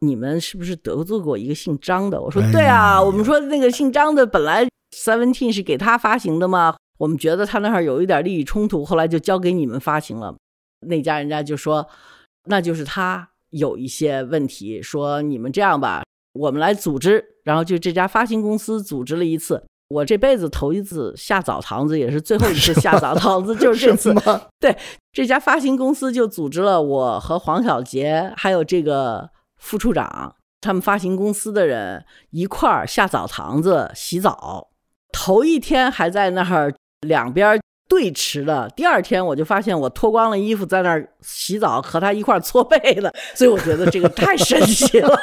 [0.00, 2.20] 你们是不是得罪过一个姓张的？
[2.20, 4.66] 我说对啊，我们说那个姓张的本来
[4.96, 10.34] Seventeen 是给他发行的嘛，我们觉得他那儿有一点利益冲突，后来就交给你们发行了。
[10.82, 11.88] 那家人家就说，
[12.44, 24.14] 那就是他有一些问题，说你们这样吧，我们来组织，然后就这家发行公司组织了一次，我这辈子头一次下澡堂子，也是最后一次下澡 堂子，就是这次。
[24.58, 24.76] 对，
[25.12, 34.68] 这家发行公司就组织了我和黄小杰，还有这个副处长，他们发行公司的人一块儿下澡堂子洗澡，
[35.12, 37.60] 头一天还在那儿两边。
[37.92, 38.66] 对持的。
[38.74, 45.14] 第二天我就发现我脱光了衣服在那儿洗澡，和他一块儿搓背的， 所以我觉得这个太神奇了。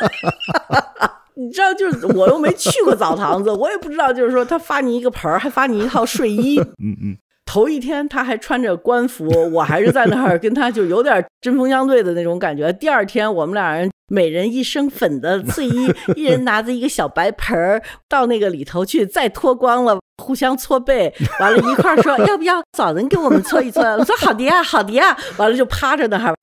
[1.34, 6.60] 你知道，就是我又没去过澡堂子，我也不知道，就是说他发你一个盆儿，还发你一套睡衣。
[6.78, 12.72] 嗯嗯，头一天他还穿着官服，我还是在那儿跟他就有点针锋相对的那种感觉。
[12.74, 23.82] 第二天我们俩人每人一身粉的睡衣，一人拿着一个小白盆儿到那个里头去，再脱光了互相搓背，完了一块儿说 要不要找人给我们搓一搓？
[23.98, 26.36] 我说好的呀，好的呀，完了就趴着那儿。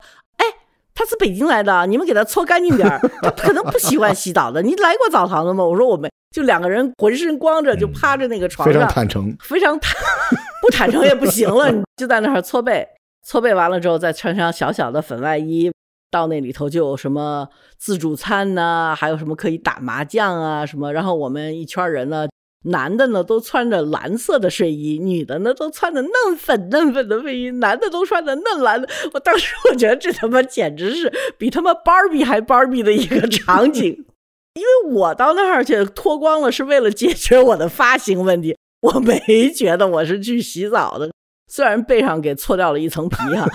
[0.98, 2.98] 他是北京来的，你们给他搓干净点儿。
[3.20, 4.62] 他可能不喜欢洗澡的。
[4.62, 5.62] 你来过澡堂子吗？
[5.62, 9.94] 我说我没就两个人浑身光着，就趴着那个床上，非常坦诚，非常坦，
[10.62, 11.70] 不坦诚也不行了。
[11.70, 12.88] 你就在那儿搓背，
[13.22, 15.70] 搓背完了之后，再穿上小小的粉外衣，
[16.10, 20.94] 到那里头就有什么自助餐呐，还有什么可以打麻将啊什么。
[20.94, 22.26] 然后我们一圈人呢。
[22.64, 28.88] 男的呢都穿着蓝色的睡衣，女的呢都穿着嫩粉嫩粉的睡衣，男的都穿着嫩蓝的。
[29.14, 33.84] 我当时我觉得这他妈简直是比他妈芭比还芭比的一个场景，
[34.54, 41.12] 因为我到那儿去脱光了是为了解决我的发型问题，我没觉得我是去洗澡的，
[41.46, 43.48] 虽然背上给搓掉了一层皮哈。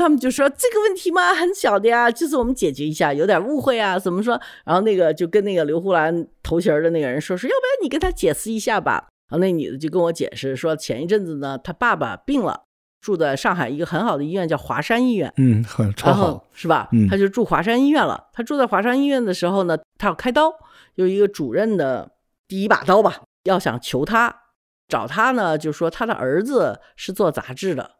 [0.00, 4.40] 他们就说这个问题嘛很小的呀，就是我们解决一下，有点误会啊，怎么说？
[4.64, 9.08] 然后那个就跟那个刘胡兰头衔的那个人说，说要不然你跟他解释一下吧。
[9.30, 12.62] 然后那女的就跟我解释说，前一阵子呢，她爸爸病了，
[13.02, 16.88] 住在上海一个很好的医院，叫华山医院，嗯，很超好，是吧？
[16.92, 18.28] 嗯，他就住华山医院了。
[18.32, 20.50] 他住在华山医院的时候呢，他要开刀，
[20.94, 22.10] 有一个主任的
[22.48, 24.34] 第一把刀吧，要想求他
[24.88, 27.90] 找他呢，就说他的儿子是做杂志的。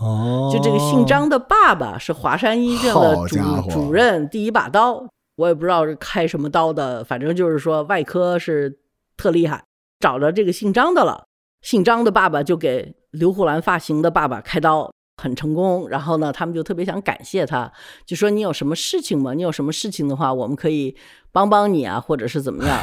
[0.00, 3.38] 哦，就这个姓张的爸爸是华山医院的主
[3.70, 8.78] 主任，第一把刀，我也不知道是开什么刀的，反正就是说外科是
[9.16, 9.62] 特厉害，
[10.00, 11.24] 找着这个姓张的了。
[11.60, 14.90] 姓张的爸爸就给刘胡兰发型的爸爸开刀，
[15.22, 15.88] 很成功。
[15.88, 17.70] 然后呢，他们就特别想感谢他，
[18.04, 19.34] 就说你有什么事情吗？
[19.34, 20.96] 你有什么事情的话，我们可以
[21.30, 22.78] 帮帮你啊，或者是怎么样？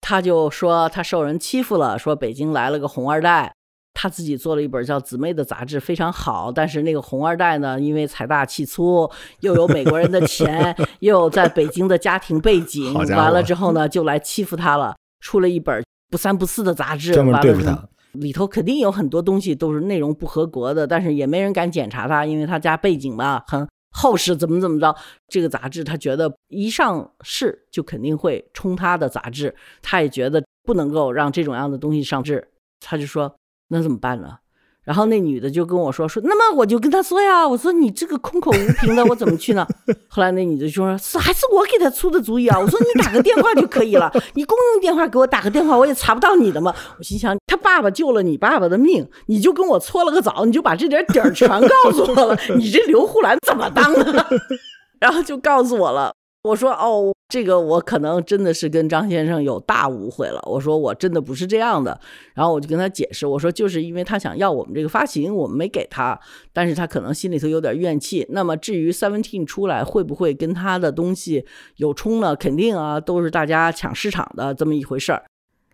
[0.00, 3.52] 他就说他受人欺负了，说北京来了个红二代。
[3.94, 6.50] 他自己做了一本叫《姊妹》的杂志，非常好。
[6.52, 9.08] 但是那个红二代呢，因为财大气粗，
[9.40, 14.94] 又有美国人的钱， 又有在北京的家庭背景，完了之后呢，就来欺负他了。
[15.20, 17.88] 出了一本不三不四的杂志，专门对付他。
[18.12, 24.94] 里头肯定有很多东西都是内容不合格的，但是也没人敢检查他，因为他家背景吧很厚实，怎么怎么着。
[25.28, 32.48] 这个杂志他觉得一上市就肯定会冲他的杂志，他也觉得不能够让这种样的东西上市，
[32.80, 33.34] 他就说。
[33.68, 34.38] 那怎么办呢？
[34.84, 39.66] 然后那女的就跟我说说，那么我就跟他说呀，我说你这个空口无凭的，我怎么去呢？
[40.08, 42.60] 后来那女的就说，是还是我给他出的主意啊。
[42.60, 46.74] 我说你打个电话就可以了，你公用电话给我打个电话，我也查不到你的嘛。
[46.98, 54.26] 我心想，他爸爸救了你爸爸的命，你就跟我搓了个澡，你就把这点底儿全告诉我了，你这刘胡兰怎么当的？
[55.00, 56.12] 然后就告诉我了。
[56.44, 60.38] 我说哦，这个我可能真的是跟张先生有大误会了。
[60.44, 61.98] 我说我真的不是这样的，
[62.34, 66.20] 然后我就跟他解释，我说就是因为他想要我们这个发行，我们没给他，
[66.52, 68.26] 但是他可能心里头有点怨气。
[68.28, 72.36] 那么至于 Seventeen 出来会不会跟他的东西有冲呢？
[72.36, 75.24] 肯定啊，都是大家抢市场的这么一回事儿。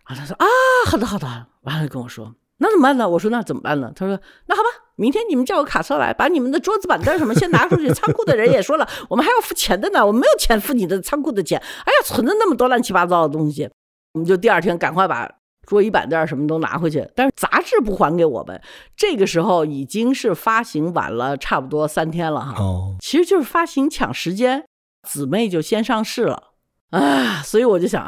[0.03, 0.45] 啊，他说啊，
[0.87, 2.33] 好的好的，完了跟我说。
[2.59, 3.09] 那怎么办呢？
[3.09, 3.91] 我说那怎么办呢？
[3.93, 4.69] 他说那好吧，
[5.01, 7.91] 明天你们叫个卡车来，把你们的桌子板凳什么先拿出去。
[7.91, 11.57] 仓库的人也说了，我们还要付钱的呢，我没有钱付你的仓库的钱。
[11.59, 13.67] 哎呀，存着那么多乱七八糟的东西，
[14.13, 15.27] 我们就第二天赶快把
[15.65, 17.09] 桌椅板凳什么都拿回去。
[17.15, 18.61] 但是杂志不还给我们，
[18.95, 22.61] 这个时候已经是发行晚了差不多三天了哈。
[22.61, 24.63] 哦，其实就是发行抢时间，
[25.09, 26.49] 姊妹就先上市了
[26.91, 28.07] 啊，所以我就想。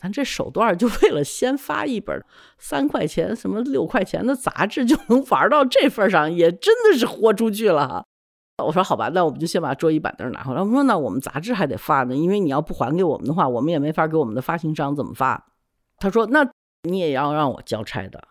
[0.00, 2.24] 咱这手段就为了先发一本
[2.58, 8.06] 三块钱、什么六块钱的杂志，就能玩到这份上，也真的是豁出去了。
[8.64, 10.62] 我说好吧，那我们就先把桌椅板凳拿回来。
[10.62, 15.52] 我说那我们杂志还得发呢，因为你要不还给我们的话，我们也没法给我们的发行商怎么发。
[15.98, 16.50] 他说那
[16.82, 18.22] 你也要让我交差的。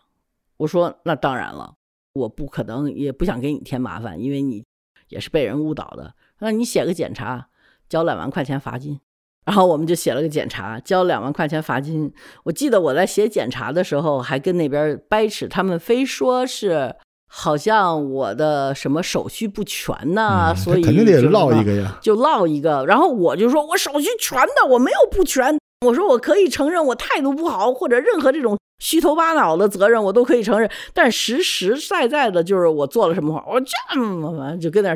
[0.58, 1.76] 我说那当然了，
[2.14, 4.64] 我不可能也不想给你添麻烦，因为你
[5.08, 6.14] 也是被人误导的。
[6.40, 7.50] 那你写个检查，
[7.88, 9.00] 交两万块钱罚金。
[9.46, 12.12] 然后我们就写了个检查，交两万块钱罚金。
[12.44, 16.94] 我记得我在写检查的时候，还跟那边掰扯，他们非说是
[17.28, 22.86] 好像我的什么手续不全呐，所以肯定得落一个呀，就落一个。
[22.86, 25.58] 然后我就说我手续全的，我没有不全。
[25.86, 30.70] 我说我可以承认我态度不好，或者任何这种虚头巴脑的责任，我都可以承认。
[30.94, 34.96] 但实实在在的就是我做了什么话，我这么就跟那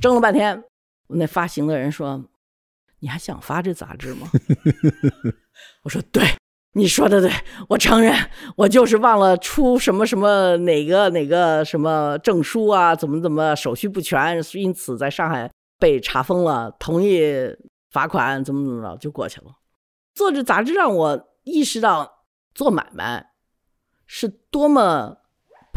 [0.00, 0.62] 争了半天。
[1.08, 2.22] 那发行的人说。
[3.00, 4.28] 你还想发这杂志吗？
[5.84, 6.22] 我说对，
[6.72, 7.30] 你说的对，
[7.68, 8.14] 我承认，
[8.56, 17.22] 我就是忘了出什么什么哪个哪个什么证书啊，怎么怎么手续不全，因此在上海被查封了，同意
[17.90, 19.46] 罚款，怎么怎么着就过去了。
[20.14, 22.24] 做这杂志让我意识到
[22.54, 23.30] 做买卖
[24.06, 25.18] 是多么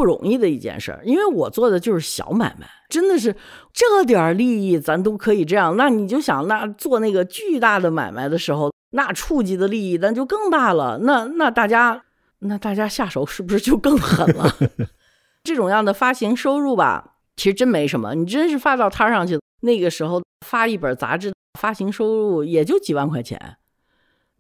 [0.02, 3.36] 不容易的一件事儿，因为我做的就是小买卖，真的是
[3.72, 8.72] 这点利益咱都可以这样，那你就想那做那个巨大的买卖的时候。
[8.94, 12.04] 那触及的利益那就更大了，那那大家
[12.40, 14.52] 那大家下手是不是就更狠了？
[15.46, 18.16] 这种样的发行收入吧，其实真没什么。
[18.16, 23.56] 你真是发到摊上去，那个时候发一本杂志发行收入也就几万块钱，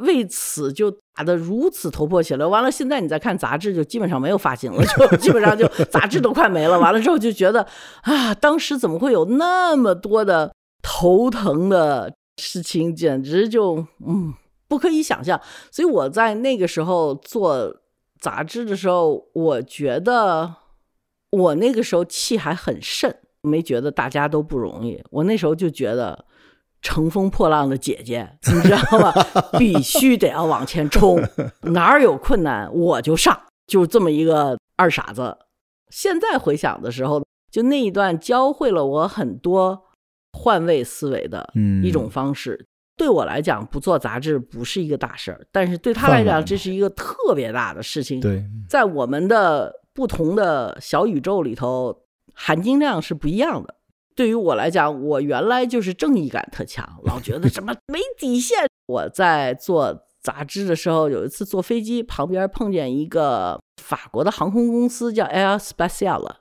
[0.01, 2.47] 为此就打得如此头破血流。
[2.47, 6.79] 完了，现在你再看杂志，就基本上没有发行 了，就基本上就杂志都快没了。
[6.79, 7.65] 完了之后就觉得
[8.03, 14.33] 啊，当时怎么会有那么多的头疼的事情，简直就嗯。
[14.67, 15.37] 不可以想象，
[15.69, 17.75] 所以我在那个时候做
[18.21, 20.55] 杂志的时候，我觉得
[21.29, 25.03] 我那个时候气还很盛，没觉得大家都不容易。
[25.09, 26.23] 我那时候就觉得
[26.81, 29.13] 乘风破浪的姐姐， 你知道吗？
[29.57, 31.21] 必须得要往前冲，
[31.73, 35.37] 哪儿有困难我就上，就这么一个二傻子。
[35.89, 39.83] 现在回想的时候，就那一段教会了我很多
[40.31, 41.51] 换位思维的
[41.83, 42.65] 一种方式。
[42.97, 48.19] 对我来讲，不做杂志不是一个大事儿，但是对他来讲，这是一个特别大的事情。
[48.19, 52.03] 对，在我们的不同的小宇宙里头，
[52.33, 53.75] 含金量是不一样的。
[54.15, 58.67] 对于我来讲，我原来就是正义感特强，老觉得什么没底线。
[58.87, 66.35] 我在做杂志的时候，有一次坐飞机，旁边碰见一个法国的航空公司叫 Air Special，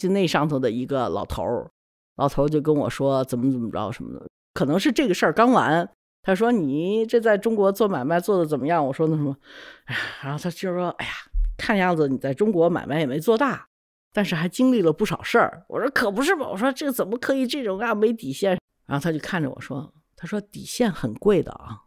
[0.00, 1.70] 就那上头的一个老头儿，
[2.16, 5.88] 老头儿就跟我说怎么怎么着什么的，可能是这个事儿刚完。
[6.22, 9.36] 他说：“你这在中国做买卖做的怎么样？”我说：“那什么，
[9.84, 11.12] 哎呀。”然后他就说：“哎呀，
[11.56, 13.68] 看样子你在中国买卖也没做大，
[14.16, 18.58] 但是还经历了不少事儿。”我说：“可不是嘛？”我说：“这怎么可以这种啊没底线？”
[18.88, 21.82] 然后他就看着我说：“他说底线很贵的啊。”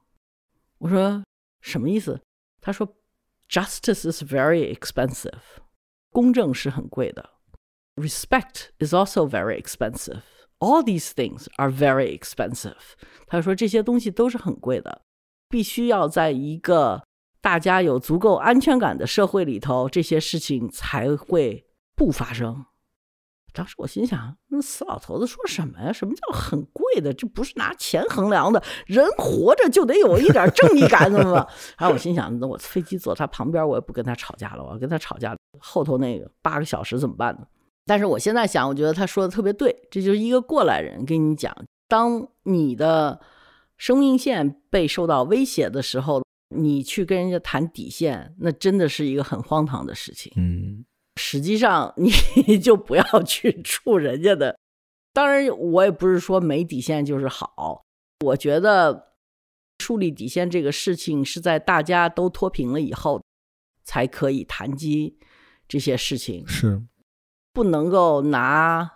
[0.78, 1.24] 我说
[1.62, 2.22] ：“什么意思？”
[2.62, 2.96] 他说
[3.50, 5.42] ：“Justice is very expensive，
[6.12, 7.32] 公正是很贵的。
[7.96, 10.22] Respect is also very expensive。”
[10.60, 12.94] All these things are very expensive。
[13.26, 15.02] 他说这些东西都是很贵的，
[15.50, 17.02] 必须要在一个
[17.42, 21.66] 大家有足够安全感的社会里头，这些事情才会
[22.00, 22.66] 不发生。
[23.52, 25.92] 当时我心想，那死老头子说什么呀？
[25.92, 27.14] 什么叫很贵的？
[27.14, 28.64] 这不是拿钱衡量的。
[28.86, 31.48] 人活着就得有一点正义感，怎么吧？
[31.78, 34.64] 然后我心想，那我飞机坐他旁边，我也不跟他吵架了。
[34.64, 37.46] 我要跟他吵架，后头那个八个小时怎么办呢？
[37.86, 41.54] 但是我现在想，我觉得他说的特别对，这就是一个过来人跟你讲，
[41.88, 43.20] 当你的
[43.78, 46.24] 生命线被受到威胁的时候，
[46.56, 50.32] 你去跟人家谈底线，那真的是一个很荒唐的事情。
[50.36, 50.86] 嗯，
[51.20, 52.10] 实际上你
[52.58, 54.58] 就不要去 触人家的。
[55.12, 57.84] 当然，我也不是说没底线就是好。
[58.26, 59.14] 我觉得
[59.80, 63.22] 树立底线这个事情是在大家都脱贫了以后
[63.84, 65.20] 才可以谈及
[65.68, 66.48] 这些事情。
[66.48, 66.82] 是。
[67.52, 68.90] 不能够拿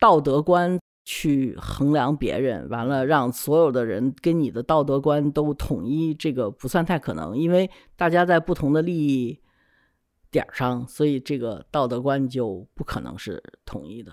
[0.00, 9.40] 道德观去衡量别人，完了让所有的人跟你的道德观都统一，这个不算太可能，因为大家在不同的利益
[10.30, 14.12] 点上，所以这个道德观就不可能是统一的。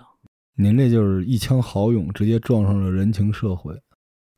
[0.56, 3.74] 您这就是一腔豪勇，直接撞上了人情社会。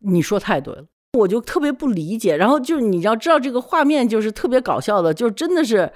[0.00, 0.86] 你说太对了，
[1.18, 2.36] 我就特别不理解。
[2.36, 5.92] 然后就是你要知道，这个画面就是特别搞笑的，就真的是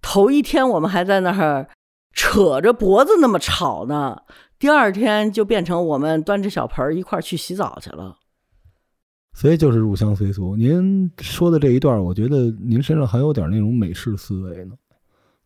[0.00, 1.68] 头一天我们还在那儿。
[2.12, 4.22] 扯着脖子那么吵呢，
[4.58, 8.18] 第二天就变成我们端着小盆一块去洗澡去了。
[9.32, 10.56] 所以就是入乡随俗。
[10.56, 14.74] 您说的这一段，我觉得您身上还有点那种美式思维呢，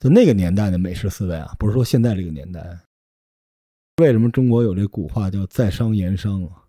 [0.04, 2.78] 就那个年代的美式思维啊，不是说现在这个年代。
[3.96, 6.62] 为什么中国有这古话叫在商言商啊？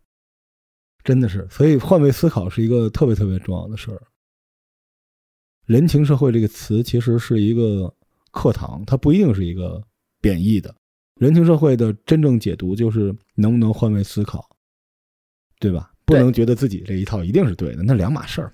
[1.03, 4.01] 真的是，所以换位思考是一个特别特别重要的事儿。
[5.65, 7.93] 人情社会这个词其实是一个。
[8.31, 9.81] 课堂，它不一定是一个
[10.19, 10.75] 贬义的。
[11.21, 14.45] 人情社会的真正解读就是能不能换位思考，
[15.57, 15.93] 对吧？
[16.03, 18.51] 不能觉得自己这一套一定是对的，那两码事儿。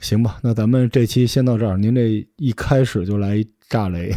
[0.00, 1.76] 行吧，那咱们这期先到这儿。
[1.76, 4.12] 您这一开始就来炸雷，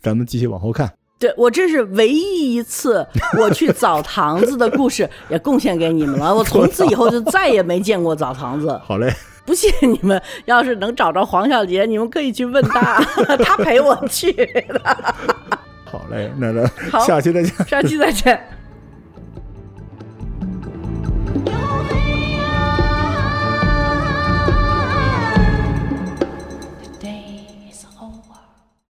[0.00, 0.92] 咱们继续往后看。
[1.18, 3.06] 对我这是唯一一次
[3.38, 6.34] 我去澡堂子的故事，也贡献给你们了。
[6.34, 8.78] 我从此以后就再也没见过澡堂子。
[8.82, 9.12] 好嘞。
[9.46, 13.00] 不信你们要是能找着黄小杰，你们可以去问他，
[13.36, 15.14] 他陪我去的。
[15.84, 16.70] 好嘞，那咱
[17.04, 17.66] 下期再见。
[17.66, 18.59] 下期再见。